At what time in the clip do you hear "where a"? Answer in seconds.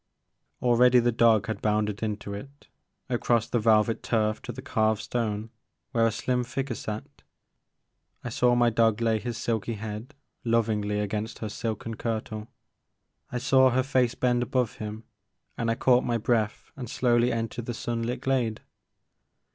5.91-6.11